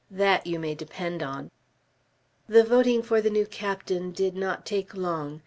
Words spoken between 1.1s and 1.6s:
on."